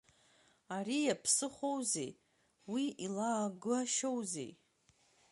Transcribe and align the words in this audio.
Ари 0.75 0.97
иаԥсыхәоузеи, 1.03 2.11
уи 2.71 2.85
илаагашьуозеи? 3.05 4.51